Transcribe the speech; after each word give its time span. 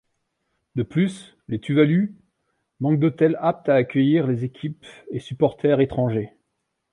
De 0.73 0.81
plus, 0.81 1.37
les 1.47 1.59
Tuvalu 1.61 2.15
manquent 2.79 2.99
d'hôtels 2.99 3.37
aptes 3.39 3.69
à 3.69 3.75
accueillir 3.75 4.25
les 4.25 4.43
équipes 4.45 4.83
et 5.11 5.19
supporters 5.19 5.79
étrangers. 5.79 6.35